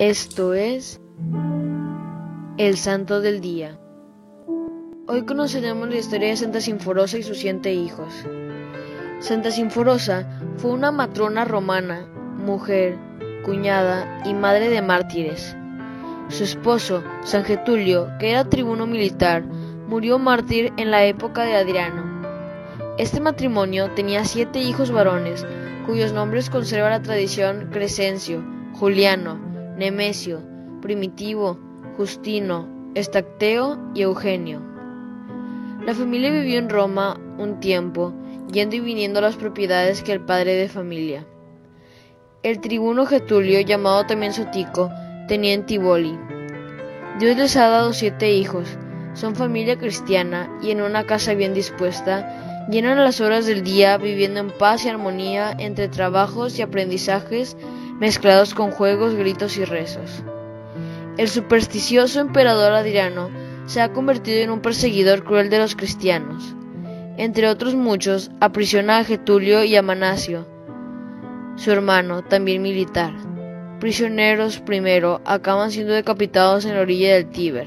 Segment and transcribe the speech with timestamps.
[0.00, 0.98] Esto es
[2.56, 3.78] el Santo del Día.
[5.06, 8.10] Hoy conoceremos la historia de Santa Sinforosa y sus siete hijos.
[9.18, 10.26] Santa Sinforosa
[10.56, 12.96] fue una matrona romana, mujer,
[13.44, 15.54] cuñada y madre de mártires.
[16.30, 19.44] Su esposo, San Getulio, que era tribuno militar,
[19.86, 22.96] murió mártir en la época de Adriano.
[22.96, 25.44] Este matrimonio tenía siete hijos varones,
[25.84, 28.42] cuyos nombres conserva la tradición Crescencio,
[28.72, 30.40] Juliano, Nemesio,
[30.82, 31.58] Primitivo,
[31.96, 34.60] Justino, Estacteo y Eugenio.
[35.84, 38.12] La familia vivió en Roma un tiempo,
[38.52, 41.26] yendo y viniendo las propiedades que el padre de familia.
[42.42, 44.90] El tribuno Getulio, llamado también Sotico,
[45.28, 46.18] tenía en Tiboli.
[47.18, 48.78] Dios les ha dado siete hijos,
[49.14, 54.40] son familia cristiana y en una casa bien dispuesta, llenan las horas del día viviendo
[54.40, 57.56] en paz y armonía entre trabajos y aprendizajes
[58.00, 60.24] mezclados con juegos, gritos y rezos.
[61.16, 63.30] El supersticioso emperador Adriano
[63.66, 66.56] se ha convertido en un perseguidor cruel de los cristianos.
[67.16, 70.46] Entre otros muchos, aprisiona a Getulio y a Manasio,
[71.56, 73.12] su hermano, también militar
[73.80, 77.66] prisioneros primero acaban siendo decapitados en la orilla del Tíber.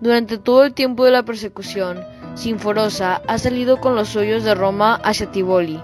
[0.00, 4.96] Durante todo el tiempo de la persecución, Sinforosa ha salido con los suyos de Roma
[4.96, 5.80] hacia Tivoli,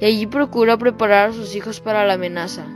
[0.00, 2.66] y allí procura preparar a sus hijos para la amenaza.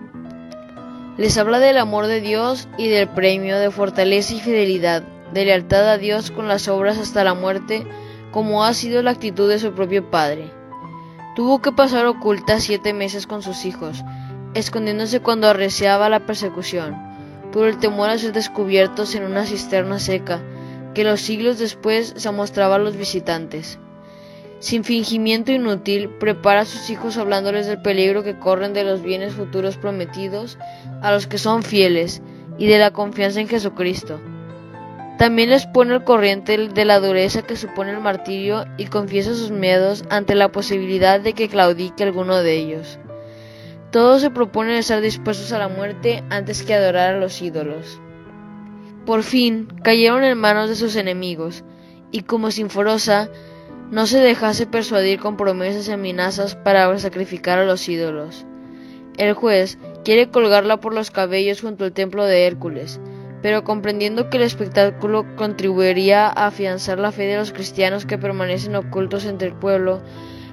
[1.18, 5.88] Les habla del amor de Dios y del premio de fortaleza y fidelidad, de lealtad
[5.88, 7.86] a Dios con las obras hasta la muerte,
[8.32, 10.50] como ha sido la actitud de su propio padre.
[11.34, 14.04] Tuvo que pasar oculta siete meses con sus hijos,
[14.52, 16.94] escondiéndose cuando arreciaba la persecución,
[17.50, 20.42] por el temor a ser descubiertos en una cisterna seca,
[20.92, 23.78] que los siglos después se mostraba a los visitantes.
[24.58, 29.34] Sin fingimiento inútil, prepara a sus hijos hablándoles del peligro que corren de los bienes
[29.34, 30.58] futuros prometidos
[31.02, 32.22] a los que son fieles
[32.58, 34.18] y de la confianza en Jesucristo.
[35.18, 39.50] También les pone al corriente de la dureza que supone el martirio y confiesa sus
[39.50, 42.98] miedos ante la posibilidad de que claudique alguno de ellos.
[43.90, 47.98] Todos se proponen estar dispuestos a la muerte antes que adorar a los ídolos.
[49.06, 51.64] Por fin cayeron en manos de sus enemigos,
[52.10, 53.30] y como Sinforosa
[53.90, 58.46] no se dejase persuadir con promesas y amenazas para sacrificar a los ídolos.
[59.16, 63.00] El juez quiere colgarla por los cabellos junto al templo de Hércules,
[63.42, 68.76] pero comprendiendo que el espectáculo contribuiría a afianzar la fe de los cristianos que permanecen
[68.76, 70.02] ocultos entre el pueblo,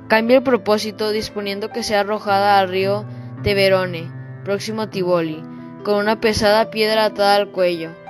[0.07, 3.05] cambia el propósito disponiendo que sea arrojada al río
[3.41, 4.11] de Verone,
[4.43, 5.43] próximo a Tivoli,
[5.83, 8.02] con una pesada piedra atada al cuello.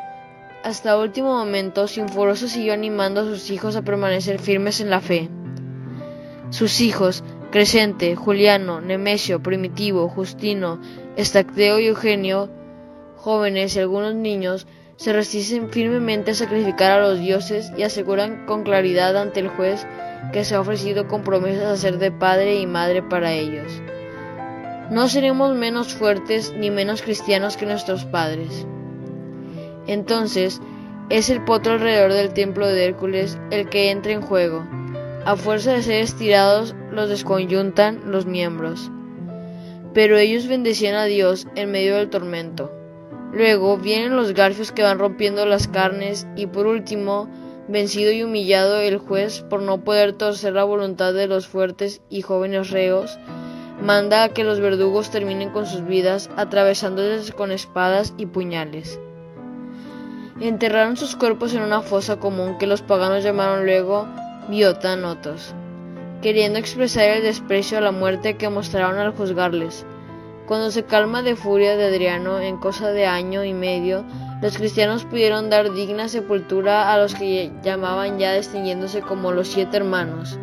[0.63, 5.29] Hasta último momento, Sinforoso siguió animando a sus hijos a permanecer firmes en la fe.
[6.51, 10.79] Sus hijos, Crescente, Juliano, Nemesio, Primitivo, Justino,
[11.17, 12.49] Estacteo y Eugenio,
[13.17, 14.65] jóvenes y algunos niños,
[14.95, 19.85] se resisten firmemente a sacrificar a los dioses y aseguran con claridad ante el juez
[20.31, 23.81] que se ha ofrecido con promesas a ser de padre y madre para ellos.
[24.91, 28.65] No seremos menos fuertes ni menos cristianos que nuestros padres.
[29.87, 30.61] Entonces,
[31.09, 34.65] es el potro alrededor del templo de Hércules el que entra en juego.
[35.25, 38.91] A fuerza de ser estirados, los desconyuntan los miembros.
[39.93, 42.71] Pero ellos bendecían a Dios en medio del tormento.
[43.31, 47.29] Luego vienen los garfios que van rompiendo las carnes y por último,
[47.67, 52.21] vencido y humillado el juez por no poder torcer la voluntad de los fuertes y
[52.21, 53.17] jóvenes reos,
[53.81, 58.99] manda a que los verdugos terminen con sus vidas atravesándoles con espadas y puñales.
[60.39, 64.07] Enterraron sus cuerpos en una fosa común que los paganos llamaron luego
[64.49, 65.53] Biota Notos,
[66.23, 69.85] queriendo expresar el desprecio a la muerte que mostraron al juzgarles.
[70.47, 74.03] Cuando se calma de furia de Adriano en cosa de año y medio,
[74.41, 79.77] los cristianos pudieron dar digna sepultura a los que llamaban ya distinguiéndose como los siete
[79.77, 80.39] hermanos,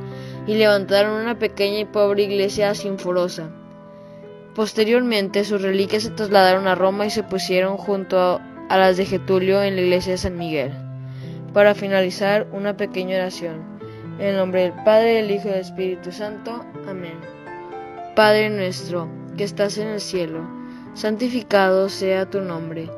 [0.46, 3.50] y levantaron una pequeña y pobre iglesia sinforosa.
[4.54, 9.64] Posteriormente sus reliquias se trasladaron a Roma y se pusieron junto a las de Getulio
[9.64, 10.70] en la iglesia de San Miguel.
[11.52, 13.80] Para finalizar, una pequeña oración.
[14.20, 16.64] En el nombre del Padre, del Hijo y del Espíritu Santo.
[16.88, 17.18] Amén.
[18.14, 20.48] Padre nuestro, que estás en el cielo,
[20.94, 22.88] santificado sea tu nombre.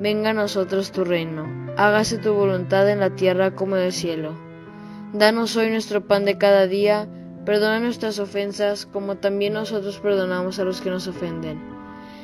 [0.00, 1.46] Venga a nosotros tu reino.
[1.78, 4.34] Hágase tu voluntad en la tierra como en el cielo.
[5.14, 7.08] Danos hoy nuestro pan de cada día,
[7.46, 11.71] perdona nuestras ofensas como también nosotros perdonamos a los que nos ofenden.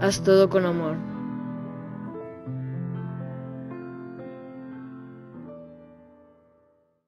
[0.00, 1.09] haz todo con amor.